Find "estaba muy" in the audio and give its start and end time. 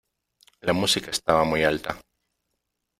1.11-1.63